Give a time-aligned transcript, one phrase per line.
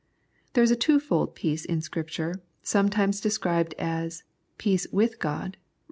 [0.53, 4.23] There is a twofold peace in Scripture, sometimes de scribed as"
[4.57, 5.65] peace with God" (Rom.